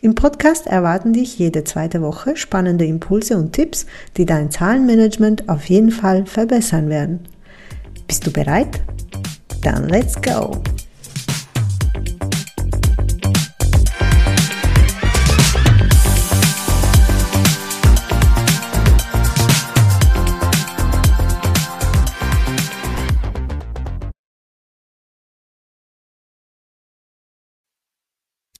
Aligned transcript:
Im 0.00 0.14
Podcast 0.14 0.68
erwarten 0.68 1.12
dich 1.12 1.40
jede 1.40 1.64
zweite 1.64 2.00
Woche 2.02 2.36
spannende 2.36 2.84
Impulse 2.84 3.36
und 3.36 3.52
Tipps, 3.52 3.84
die 4.16 4.26
dein 4.26 4.48
Zahlenmanagement 4.48 5.48
auf 5.48 5.64
jeden 5.68 5.90
Fall 5.90 6.24
verbessern 6.24 6.88
werden. 6.88 7.26
Bist 8.06 8.24
du 8.24 8.30
bereit? 8.30 8.80
Dann 9.64 9.88
let's 9.88 10.14
go! 10.22 10.62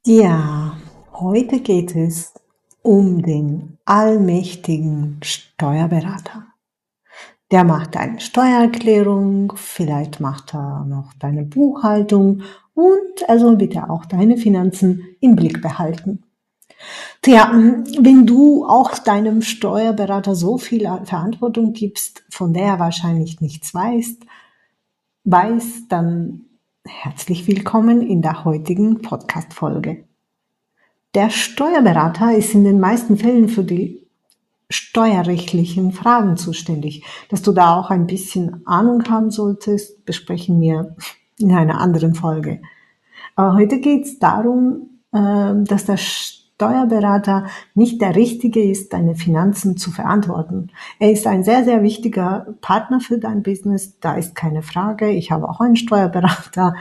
Ja, 0.04 0.57
Heute 1.20 1.58
geht 1.58 1.96
es 1.96 2.32
um 2.82 3.22
den 3.22 3.76
allmächtigen 3.84 5.18
Steuerberater. 5.24 6.46
Der 7.50 7.64
macht 7.64 7.96
eine 7.96 8.20
Steuererklärung, 8.20 9.52
vielleicht 9.56 10.20
macht 10.20 10.54
er 10.54 10.84
noch 10.84 11.12
deine 11.14 11.42
Buchhaltung 11.42 12.42
und 12.72 13.22
er 13.26 13.40
soll 13.40 13.56
bitte 13.56 13.90
auch 13.90 14.04
deine 14.04 14.36
Finanzen 14.36 15.02
im 15.18 15.34
Blick 15.34 15.60
behalten. 15.60 16.22
Tja, 17.22 17.50
wenn 17.52 18.24
du 18.24 18.64
auch 18.64 18.96
deinem 18.96 19.42
Steuerberater 19.42 20.36
so 20.36 20.56
viel 20.56 20.82
Verantwortung 21.02 21.72
gibst, 21.72 22.22
von 22.30 22.52
der 22.52 22.66
er 22.66 22.78
wahrscheinlich 22.78 23.40
nichts 23.40 23.74
weiß, 23.74 24.18
weiß, 25.24 25.88
dann 25.88 26.42
herzlich 26.86 27.48
willkommen 27.48 28.02
in 28.02 28.22
der 28.22 28.44
heutigen 28.44 29.02
Podcast-Folge. 29.02 30.07
Der 31.14 31.30
Steuerberater 31.30 32.34
ist 32.36 32.54
in 32.54 32.64
den 32.64 32.80
meisten 32.80 33.16
Fällen 33.16 33.48
für 33.48 33.64
die 33.64 34.06
steuerrechtlichen 34.70 35.92
Fragen 35.92 36.36
zuständig. 36.36 37.04
Dass 37.30 37.42
du 37.42 37.52
da 37.52 37.76
auch 37.76 37.90
ein 37.90 38.06
bisschen 38.06 38.66
Ahnung 38.66 39.04
haben 39.08 39.30
solltest, 39.30 40.04
besprechen 40.04 40.60
wir 40.60 40.96
in 41.38 41.52
einer 41.52 41.80
anderen 41.80 42.14
Folge. 42.14 42.60
Aber 43.36 43.54
heute 43.54 43.80
geht 43.80 44.04
es 44.04 44.18
darum, 44.18 45.00
ähm, 45.14 45.64
dass 45.64 45.86
der 45.86 45.96
Steuerberater 45.96 47.46
nicht 47.74 48.02
der 48.02 48.14
Richtige 48.14 48.62
ist, 48.62 48.92
deine 48.92 49.14
Finanzen 49.14 49.76
zu 49.76 49.90
verantworten. 49.90 50.70
Er 50.98 51.12
ist 51.12 51.26
ein 51.26 51.44
sehr, 51.44 51.64
sehr 51.64 51.82
wichtiger 51.82 52.54
Partner 52.60 53.00
für 53.00 53.18
dein 53.18 53.42
Business. 53.42 53.98
Da 54.00 54.14
ist 54.14 54.34
keine 54.34 54.62
Frage. 54.62 55.08
Ich 55.08 55.30
habe 55.30 55.48
auch 55.48 55.60
einen 55.60 55.76
Steuerberater. 55.76 56.74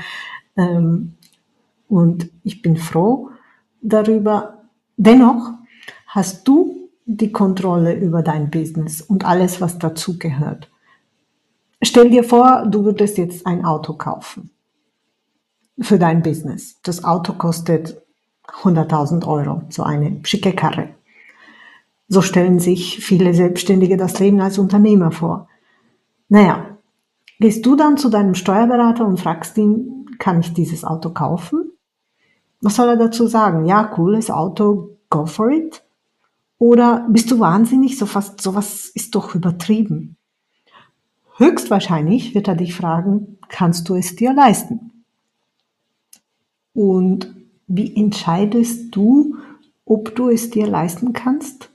Ähm, 0.57 1.13
und 1.87 2.29
ich 2.43 2.61
bin 2.61 2.75
froh, 2.75 3.29
darüber. 3.81 4.63
Dennoch 4.97 5.51
hast 6.07 6.47
du 6.47 6.89
die 7.05 7.31
Kontrolle 7.31 7.95
über 7.95 8.21
dein 8.21 8.49
Business 8.49 9.01
und 9.01 9.25
alles, 9.25 9.61
was 9.61 9.79
dazu 9.79 10.17
gehört. 10.19 10.69
Stell 11.81 12.09
dir 12.09 12.23
vor, 12.23 12.65
du 12.67 12.83
würdest 12.83 13.17
jetzt 13.17 13.45
ein 13.45 13.63
Auto 13.63 13.93
kaufen 13.93 14.49
für 15.79 15.99
dein 15.99 16.23
Business. 16.23 16.79
Das 16.83 17.03
Auto 17.03 17.33
kostet 17.33 18.01
100.000 18.63 19.27
Euro, 19.27 19.61
so 19.69 19.83
eine 19.83 20.19
schicke 20.23 20.53
Karre. 20.53 20.89
So 22.07 22.21
stellen 22.21 22.59
sich 22.59 22.99
viele 23.03 23.33
Selbstständige 23.33 23.97
das 23.97 24.19
Leben 24.19 24.41
als 24.41 24.57
Unternehmer 24.57 25.11
vor. 25.11 25.47
Naja, 26.29 26.77
gehst 27.39 27.65
du 27.65 27.75
dann 27.75 27.97
zu 27.97 28.09
deinem 28.09 28.33
Steuerberater 28.33 29.05
und 29.05 29.19
fragst 29.19 29.57
ihn, 29.57 30.05
kann 30.17 30.39
ich 30.39 30.53
dieses 30.53 30.83
Auto 30.83 31.11
kaufen? 31.11 31.71
Was 32.61 32.75
soll 32.75 32.89
er 32.89 32.97
dazu 32.97 33.27
sagen? 33.27 33.65
Ja, 33.65 33.83
cooles 33.83 34.31
Auto, 34.31 34.97
go 35.09 35.25
for 35.25 35.51
it. 35.51 35.83
Oder 36.57 37.05
bist 37.09 37.29
du 37.29 37.39
wahnsinnig? 37.39 37.97
So 37.97 38.05
fast, 38.05 38.41
sowas 38.41 38.87
ist 38.87 39.13
doch 39.13 39.35
übertrieben. 39.35 40.17
Höchstwahrscheinlich 41.37 42.33
wird 42.33 42.47
er 42.47 42.55
dich 42.55 42.73
fragen, 42.73 43.37
kannst 43.47 43.87
du 43.89 43.95
es 43.95 44.15
dir 44.15 44.33
leisten? 44.33 45.03
Und 46.73 47.35
wie 47.67 47.95
entscheidest 47.95 48.95
du, 48.95 49.35
ob 49.85 50.15
du 50.15 50.29
es 50.29 50.49
dir 50.49 50.67
leisten 50.67 51.13
kannst? 51.13 51.69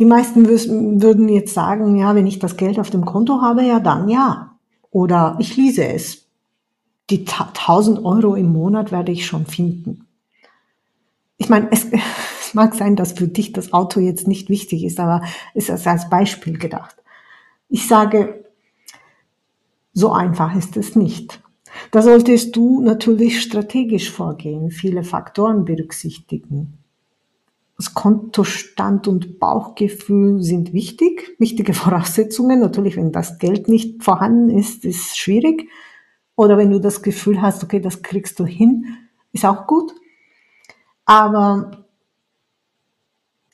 Die 0.00 0.04
meisten 0.04 0.46
würden 0.48 1.28
jetzt 1.28 1.54
sagen, 1.54 1.96
ja, 1.96 2.14
wenn 2.14 2.26
ich 2.26 2.38
das 2.38 2.56
Geld 2.56 2.78
auf 2.78 2.90
dem 2.90 3.04
Konto 3.04 3.40
habe, 3.40 3.62
ja, 3.62 3.80
dann 3.80 4.08
ja. 4.08 4.58
Oder 4.90 5.36
ich 5.38 5.56
lese 5.56 5.84
es 5.84 6.26
die 7.10 7.26
1000 7.26 8.04
Euro 8.04 8.34
im 8.34 8.52
Monat 8.52 8.92
werde 8.92 9.12
ich 9.12 9.26
schon 9.26 9.46
finden. 9.46 10.06
Ich 11.36 11.48
meine, 11.48 11.68
es, 11.70 11.86
es 12.40 12.54
mag 12.54 12.74
sein, 12.74 12.96
dass 12.96 13.12
für 13.12 13.28
dich 13.28 13.52
das 13.52 13.72
Auto 13.72 14.00
jetzt 14.00 14.28
nicht 14.28 14.48
wichtig 14.48 14.84
ist, 14.84 15.00
aber 15.00 15.22
es 15.54 15.68
ist 15.68 15.86
als 15.86 16.08
Beispiel 16.08 16.58
gedacht. 16.58 16.96
Ich 17.68 17.86
sage, 17.86 18.44
so 19.92 20.12
einfach 20.12 20.54
ist 20.54 20.76
es 20.76 20.96
nicht. 20.96 21.42
Da 21.90 22.02
solltest 22.02 22.56
du 22.56 22.80
natürlich 22.80 23.40
strategisch 23.40 24.10
vorgehen, 24.10 24.70
viele 24.70 25.04
Faktoren 25.04 25.64
berücksichtigen. 25.64 26.78
Das 27.76 27.94
Kontostand 27.94 29.08
und 29.08 29.38
Bauchgefühl 29.38 30.42
sind 30.42 30.72
wichtig, 30.72 31.34
wichtige 31.38 31.74
Voraussetzungen. 31.74 32.60
Natürlich, 32.60 32.96
wenn 32.96 33.12
das 33.12 33.38
Geld 33.38 33.68
nicht 33.68 34.02
vorhanden 34.02 34.50
ist, 34.50 34.84
ist 34.84 35.16
schwierig. 35.16 35.68
Oder 36.40 36.56
wenn 36.56 36.70
du 36.70 36.80
das 36.80 37.02
Gefühl 37.02 37.42
hast, 37.42 37.62
okay, 37.62 37.80
das 37.80 38.00
kriegst 38.00 38.40
du 38.40 38.46
hin, 38.46 38.86
ist 39.30 39.44
auch 39.44 39.66
gut. 39.66 39.92
Aber 41.04 41.84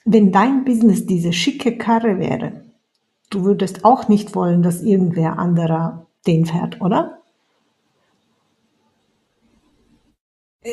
wenn 0.05 0.31
dein 0.31 0.65
Business 0.65 1.05
diese 1.05 1.33
schicke 1.33 1.79
Karre 1.79 2.21
wäre, 2.21 2.63
du 3.29 3.43
würdest 3.43 3.85
auch 3.85 4.07
nicht 4.07 4.37
wollen, 4.37 4.63
dass 4.63 4.83
irgendwer 4.85 5.37
anderer 5.37 6.07
den 6.29 6.47
fährt, 6.47 6.81
oder? 6.81 7.19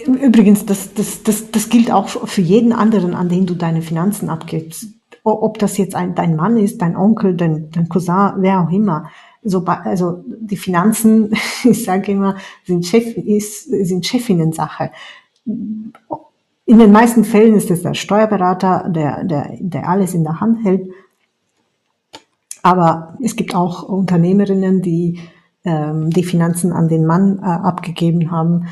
Übrigens, 0.06 0.68
das, 0.68 0.94
das, 0.94 1.24
das, 1.24 1.50
das 1.50 1.70
gilt 1.70 1.90
auch 1.90 2.10
für 2.10 2.42
jeden 2.42 2.74
anderen, 2.74 3.16
an 3.16 3.30
den 3.30 3.48
du 3.48 3.56
deine 3.56 3.82
Finanzen 3.82 4.30
abgibst. 4.30 4.86
Ob 5.24 5.58
das 5.58 5.78
jetzt 5.78 5.96
ein, 5.96 6.14
dein 6.14 6.36
Mann 6.36 6.58
ist, 6.58 6.80
dein 6.84 6.96
Onkel, 6.96 7.36
dein, 7.36 7.72
dein 7.72 7.90
Cousin, 7.90 8.34
wer 8.38 8.62
auch 8.62 8.70
immer 8.72 9.10
so, 9.44 9.64
also 9.66 10.24
die 10.28 10.58
Finanzen, 10.58 11.34
ich 11.64 11.84
sage 11.84 12.12
immer, 12.12 12.38
sind, 12.66 12.86
Chef, 12.86 13.18
ist, 13.18 13.70
sind 13.70 14.06
Chefinnen-Sache. 14.06 14.92
In 15.46 16.80
den 16.80 16.92
meisten 16.92 17.24
Fällen 17.24 17.56
ist 17.56 17.70
es 17.70 17.82
der 17.82 17.94
Steuerberater, 17.94 18.90
der, 18.90 19.24
der, 19.24 19.58
der 19.60 19.90
alles 19.90 20.14
in 20.14 20.24
der 20.24 20.40
Hand 20.40 20.64
hält. 20.64 20.90
Aber 22.62 23.18
es 23.22 23.36
gibt 23.36 23.54
auch 23.54 23.84
Unternehmerinnen, 23.84 24.82
die 24.82 25.20
ähm, 25.66 26.10
die 26.10 26.24
Finanzen 26.24 26.72
an 26.72 26.88
den 26.88 27.06
Mann 27.06 27.40
äh, 27.40 27.46
abgegeben 27.46 28.32
haben. 28.32 28.68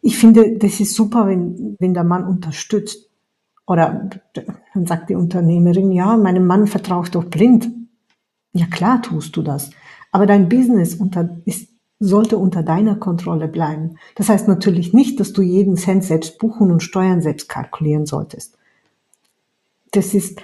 Ich 0.00 0.18
finde, 0.18 0.58
das 0.58 0.80
ist 0.80 0.94
super, 0.94 1.26
wenn, 1.26 1.76
wenn 1.78 1.94
der 1.94 2.04
Mann 2.04 2.24
unterstützt. 2.24 3.08
Oder 3.66 4.08
dann 4.74 4.86
sagt 4.86 5.10
die 5.10 5.14
Unternehmerin, 5.14 5.92
ja, 5.92 6.16
meinem 6.16 6.46
Mann 6.46 6.66
vertraue 6.66 7.04
ich 7.04 7.10
doch 7.10 7.24
blind. 7.24 7.70
Ja 8.58 8.66
klar 8.66 9.00
tust 9.00 9.36
du 9.36 9.42
das. 9.42 9.70
Aber 10.10 10.26
dein 10.26 10.48
Business 10.48 10.96
unter, 10.96 11.38
ist, 11.44 11.68
sollte 12.00 12.38
unter 12.38 12.64
deiner 12.64 12.96
Kontrolle 12.96 13.46
bleiben. 13.46 13.98
Das 14.16 14.28
heißt 14.28 14.48
natürlich 14.48 14.92
nicht, 14.92 15.20
dass 15.20 15.32
du 15.32 15.42
jeden 15.42 15.76
Cent 15.76 16.02
selbst 16.02 16.38
buchen 16.38 16.72
und 16.72 16.82
Steuern 16.82 17.22
selbst 17.22 17.48
kalkulieren 17.48 18.04
solltest. 18.04 18.58
Das 19.92 20.12
ist, 20.12 20.40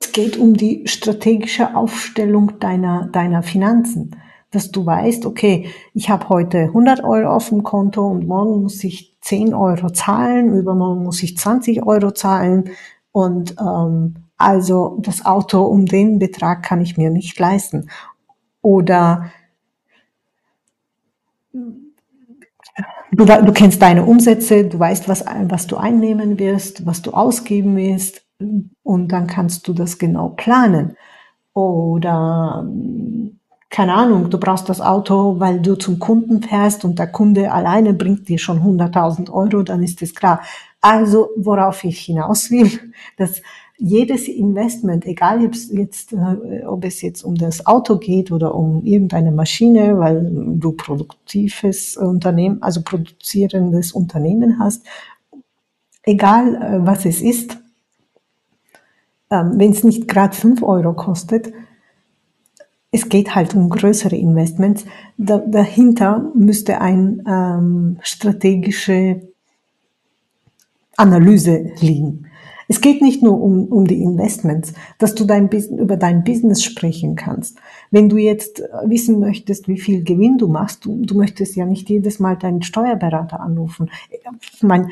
es 0.00 0.10
geht 0.10 0.36
um 0.36 0.54
die 0.54 0.88
strategische 0.88 1.76
Aufstellung 1.76 2.58
deiner, 2.58 3.06
deiner 3.06 3.44
Finanzen. 3.44 4.16
Dass 4.50 4.72
du 4.72 4.84
weißt, 4.84 5.24
okay, 5.24 5.68
ich 5.94 6.10
habe 6.10 6.28
heute 6.30 6.58
100 6.58 7.04
Euro 7.04 7.28
auf 7.36 7.50
dem 7.50 7.62
Konto 7.62 8.04
und 8.04 8.26
morgen 8.26 8.62
muss 8.62 8.82
ich 8.82 9.16
10 9.20 9.54
Euro 9.54 9.90
zahlen, 9.90 10.54
übermorgen 10.54 11.04
muss 11.04 11.22
ich 11.22 11.36
20 11.36 11.84
Euro 11.84 12.10
zahlen 12.10 12.70
und 13.12 13.54
ähm, 13.60 14.27
also 14.38 14.98
das 15.00 15.26
Auto 15.26 15.64
um 15.64 15.84
den 15.84 16.18
Betrag 16.18 16.62
kann 16.62 16.80
ich 16.80 16.96
mir 16.96 17.10
nicht 17.10 17.38
leisten. 17.38 17.90
Oder 18.62 19.30
du, 23.12 23.24
du 23.24 23.52
kennst 23.52 23.82
deine 23.82 24.04
Umsätze, 24.04 24.64
du 24.64 24.78
weißt, 24.78 25.08
was, 25.08 25.24
was 25.26 25.66
du 25.66 25.76
einnehmen 25.76 26.38
wirst, 26.38 26.86
was 26.86 27.02
du 27.02 27.12
ausgeben 27.12 27.76
wirst. 27.76 28.22
und 28.84 29.08
dann 29.08 29.26
kannst 29.26 29.66
du 29.66 29.72
das 29.72 29.98
genau 29.98 30.30
planen. 30.30 30.96
Oder 31.52 32.64
keine 33.70 33.94
Ahnung, 33.94 34.30
du 34.30 34.38
brauchst 34.38 34.68
das 34.68 34.80
Auto, 34.80 35.40
weil 35.40 35.60
du 35.60 35.74
zum 35.76 35.98
Kunden 35.98 36.42
fährst 36.42 36.84
und 36.84 36.98
der 36.98 37.08
Kunde 37.08 37.52
alleine 37.52 37.92
bringt 37.94 38.28
dir 38.28 38.38
schon 38.38 38.62
100.000 38.62 39.30
Euro, 39.30 39.62
dann 39.62 39.82
ist 39.82 40.00
es 40.02 40.14
klar. 40.14 40.40
Also 40.80 41.30
worauf 41.36 41.84
ich 41.84 42.00
hinaus 42.00 42.50
will, 42.50 42.70
dass 43.18 43.42
jedes 43.78 44.26
Investment, 44.26 45.06
egal 45.06 45.44
ob 45.44 45.54
es 45.54 45.70
jetzt, 45.72 46.12
äh, 46.12 46.64
ob 46.66 46.84
es 46.84 47.00
jetzt 47.00 47.22
um 47.22 47.36
das 47.36 47.64
Auto 47.64 47.98
geht 47.98 48.32
oder 48.32 48.54
um 48.54 48.84
irgendeine 48.84 49.30
Maschine, 49.30 49.98
weil 49.98 50.28
du 50.56 50.72
produktives 50.72 51.96
Unternehmen, 51.96 52.60
also 52.60 52.82
produzierendes 52.82 53.92
Unternehmen 53.92 54.58
hast, 54.58 54.84
egal 56.02 56.56
äh, 56.56 56.86
was 56.86 57.06
es 57.06 57.20
ist, 57.20 57.58
ähm, 59.30 59.52
wenn 59.56 59.70
es 59.70 59.84
nicht 59.84 60.08
gerade 60.08 60.34
fünf 60.34 60.62
Euro 60.62 60.92
kostet, 60.94 61.52
es 62.90 63.08
geht 63.08 63.34
halt 63.34 63.54
um 63.54 63.68
größere 63.68 64.16
Investments. 64.16 64.86
Da, 65.18 65.38
dahinter 65.38 66.32
müsste 66.34 66.80
ein 66.80 67.22
ähm, 67.28 67.98
strategische 68.02 69.28
Analyse 70.96 71.70
liegen. 71.80 72.27
Es 72.70 72.82
geht 72.82 73.00
nicht 73.00 73.22
nur 73.22 73.40
um, 73.40 73.64
um 73.64 73.86
die 73.86 74.02
Investments, 74.02 74.74
dass 74.98 75.14
du 75.14 75.24
dein, 75.24 75.48
über 75.48 75.96
dein 75.96 76.22
Business 76.22 76.62
sprechen 76.62 77.16
kannst. 77.16 77.58
Wenn 77.90 78.10
du 78.10 78.18
jetzt 78.18 78.62
wissen 78.84 79.18
möchtest, 79.20 79.68
wie 79.68 79.78
viel 79.78 80.04
Gewinn 80.04 80.36
du 80.36 80.48
machst, 80.48 80.84
du, 80.84 81.02
du 81.04 81.16
möchtest 81.16 81.56
ja 81.56 81.64
nicht 81.64 81.88
jedes 81.88 82.18
Mal 82.18 82.36
deinen 82.36 82.62
Steuerberater 82.62 83.40
anrufen. 83.40 83.90
Ich 84.54 84.62
meine, 84.62 84.90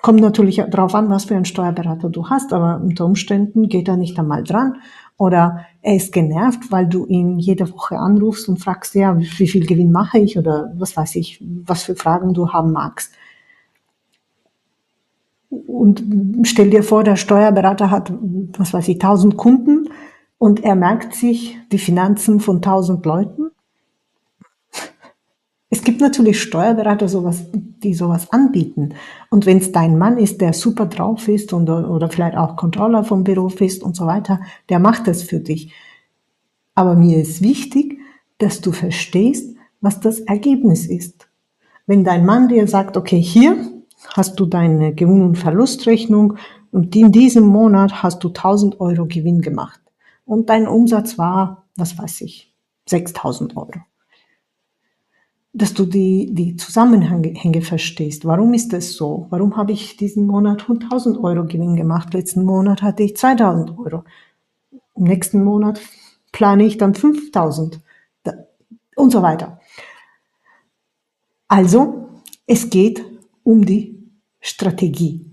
kommt 0.00 0.20
natürlich 0.20 0.56
darauf 0.56 0.94
an, 0.94 1.10
was 1.10 1.26
für 1.26 1.36
einen 1.36 1.44
Steuerberater 1.44 2.08
du 2.08 2.28
hast, 2.30 2.54
aber 2.54 2.80
unter 2.82 3.04
Umständen 3.04 3.68
geht 3.68 3.88
er 3.88 3.98
nicht 3.98 4.18
einmal 4.18 4.42
dran 4.42 4.76
oder 5.16 5.66
er 5.82 5.94
ist 5.94 6.12
genervt, 6.12 6.72
weil 6.72 6.88
du 6.88 7.06
ihn 7.06 7.38
jede 7.38 7.70
Woche 7.70 7.96
anrufst 7.96 8.48
und 8.48 8.58
fragst, 8.58 8.94
ja, 8.94 9.16
wie 9.18 9.46
viel 9.46 9.66
Gewinn 9.66 9.92
mache 9.92 10.18
ich 10.18 10.38
oder 10.38 10.72
was 10.76 10.96
weiß 10.96 11.16
ich, 11.16 11.42
was 11.64 11.84
für 11.84 11.94
Fragen 11.94 12.34
du 12.34 12.48
haben 12.48 12.72
magst. 12.72 13.12
Und 15.52 16.02
stell 16.44 16.70
dir 16.70 16.82
vor, 16.82 17.04
der 17.04 17.16
Steuerberater 17.16 17.90
hat, 17.90 18.10
was 18.56 18.72
weiß 18.72 18.88
ich, 18.88 18.96
1000 18.96 19.36
Kunden 19.36 19.90
und 20.38 20.64
er 20.64 20.74
merkt 20.74 21.14
sich 21.14 21.58
die 21.70 21.78
Finanzen 21.78 22.40
von 22.40 22.56
1000 22.56 23.04
Leuten. 23.04 23.50
Es 25.68 25.84
gibt 25.84 26.00
natürlich 26.00 26.40
Steuerberater, 26.40 27.08
sowas, 27.08 27.44
die 27.52 27.92
sowas 27.92 28.32
anbieten. 28.32 28.94
Und 29.30 29.44
wenn 29.44 29.58
es 29.58 29.72
dein 29.72 29.98
Mann 29.98 30.16
ist, 30.16 30.40
der 30.40 30.54
super 30.54 30.86
drauf 30.86 31.28
ist 31.28 31.52
und, 31.52 31.68
oder 31.68 32.08
vielleicht 32.08 32.36
auch 32.36 32.56
Controller 32.56 33.04
vom 33.04 33.22
Beruf 33.22 33.60
ist 33.60 33.82
und 33.82 33.94
so 33.94 34.06
weiter, 34.06 34.40
der 34.70 34.78
macht 34.78 35.06
das 35.06 35.22
für 35.22 35.40
dich. 35.40 35.72
Aber 36.74 36.94
mir 36.94 37.18
ist 37.20 37.42
wichtig, 37.42 37.98
dass 38.38 38.62
du 38.62 38.72
verstehst, 38.72 39.54
was 39.82 40.00
das 40.00 40.20
Ergebnis 40.20 40.86
ist. 40.86 41.28
Wenn 41.86 42.04
dein 42.04 42.24
Mann 42.24 42.48
dir 42.48 42.66
sagt, 42.68 42.96
okay, 42.96 43.20
hier 43.20 43.81
hast 44.08 44.38
du 44.38 44.46
deine 44.46 44.94
Gewinn- 44.94 45.22
und 45.22 45.38
Verlustrechnung 45.38 46.36
und 46.70 46.94
in 46.96 47.12
diesem 47.12 47.44
Monat 47.44 48.02
hast 48.02 48.22
du 48.24 48.28
1000 48.28 48.80
Euro 48.80 49.06
Gewinn 49.06 49.40
gemacht 49.40 49.80
und 50.24 50.48
dein 50.48 50.66
Umsatz 50.66 51.18
war, 51.18 51.64
was 51.76 51.98
weiß 51.98 52.22
ich, 52.22 52.52
6000 52.86 53.56
Euro 53.56 53.80
dass 55.52 55.74
du 55.74 55.84
die, 55.84 56.32
die 56.32 56.56
Zusammenhänge 56.56 57.62
verstehst. 57.62 58.24
Warum 58.24 58.54
ist 58.54 58.72
das 58.72 58.94
so? 58.94 59.26
Warum 59.30 59.56
habe 59.56 59.72
ich 59.72 59.96
diesen 59.96 60.26
Monat 60.26 60.68
1000 60.68 61.22
Euro 61.22 61.44
Gewinn 61.44 61.76
gemacht? 61.76 62.14
Letzten 62.14 62.44
Monat 62.44 62.80
hatte 62.80 63.02
ich 63.02 63.16
2000 63.16 63.78
Euro. 63.78 64.04
Im 64.94 65.04
nächsten 65.04 65.44
Monat 65.44 65.80
plane 66.32 66.64
ich 66.64 66.78
dann 66.78 66.94
5000 66.94 67.80
und 68.96 69.10
so 69.10 69.22
weiter. 69.22 69.60
Also, 71.48 72.08
es 72.46 72.70
geht 72.70 73.04
um 73.44 73.64
die 73.64 73.98
Strategie. 74.40 75.26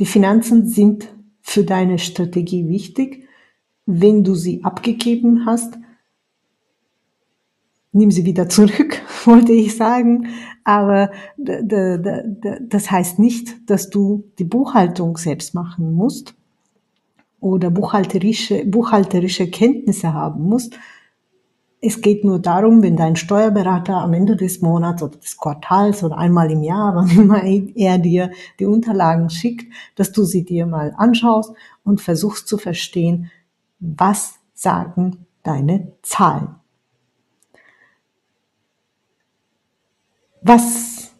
Die 0.00 0.06
Finanzen 0.06 0.68
sind 0.68 1.08
für 1.40 1.64
deine 1.64 1.98
Strategie 1.98 2.68
wichtig. 2.68 3.28
Wenn 3.86 4.24
du 4.24 4.34
sie 4.34 4.62
abgegeben 4.64 5.46
hast, 5.46 5.78
nimm 7.92 8.10
sie 8.10 8.24
wieder 8.24 8.48
zurück, 8.48 9.00
wollte 9.24 9.52
ich 9.52 9.76
sagen. 9.76 10.28
Aber 10.64 11.10
das 11.36 12.90
heißt 12.90 13.18
nicht, 13.18 13.68
dass 13.68 13.90
du 13.90 14.24
die 14.38 14.44
Buchhaltung 14.44 15.16
selbst 15.16 15.54
machen 15.54 15.94
musst 15.94 16.34
oder 17.40 17.70
buchhalterische, 17.70 18.64
buchhalterische 18.64 19.50
Kenntnisse 19.50 20.14
haben 20.14 20.44
musst. 20.44 20.78
Es 21.84 22.00
geht 22.00 22.24
nur 22.24 22.38
darum, 22.38 22.82
wenn 22.82 22.96
dein 22.96 23.16
Steuerberater 23.16 23.96
am 23.96 24.14
Ende 24.14 24.36
des 24.36 24.62
Monats 24.62 25.02
oder 25.02 25.18
des 25.18 25.36
Quartals 25.36 26.02
oder 26.02 26.16
einmal 26.16 26.50
im 26.50 26.62
Jahr, 26.62 26.94
wann 26.96 27.10
immer 27.10 27.42
er 27.42 27.98
dir 27.98 28.30
die 28.58 28.66
Unterlagen 28.66 29.28
schickt, 29.28 29.70
dass 29.96 30.12
du 30.12 30.24
sie 30.24 30.44
dir 30.44 30.64
mal 30.64 30.94
anschaust 30.96 31.52
und 31.84 32.00
versuchst 32.00 32.48
zu 32.48 32.56
verstehen, 32.56 33.30
was 33.80 34.36
sagen 34.54 35.26
deine 35.42 35.92
Zahlen. 36.02 36.62
was 40.42 41.12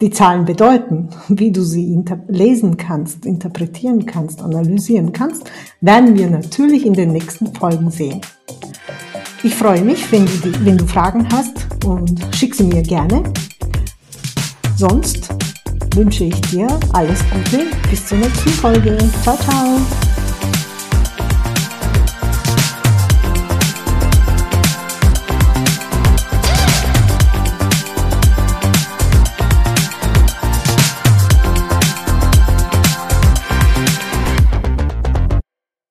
die 0.00 0.10
Zahlen 0.10 0.44
bedeuten, 0.44 1.08
wie 1.28 1.50
du 1.50 1.62
sie 1.62 1.98
lesen 2.28 2.76
kannst, 2.76 3.26
interpretieren 3.26 4.06
kannst, 4.06 4.42
analysieren 4.42 5.12
kannst, 5.12 5.50
werden 5.80 6.16
wir 6.16 6.30
natürlich 6.30 6.86
in 6.86 6.94
den 6.94 7.12
nächsten 7.12 7.54
Folgen 7.54 7.90
sehen. 7.90 8.20
Ich 9.46 9.54
freue 9.54 9.82
mich, 9.82 10.10
wenn 10.10 10.26
du, 10.26 10.64
wenn 10.64 10.76
du 10.76 10.84
Fragen 10.88 11.24
hast 11.32 11.68
und 11.84 12.20
schick 12.34 12.52
sie 12.52 12.64
mir 12.64 12.82
gerne. 12.82 13.22
Sonst 14.76 15.32
wünsche 15.94 16.24
ich 16.24 16.40
dir 16.50 16.66
alles 16.92 17.20
Gute 17.30 17.66
bis 17.88 18.04
zur 18.06 18.18
nächsten 18.18 18.50
Folge. 18.50 18.98
Ciao, 19.22 19.36
ciao. 19.36 19.78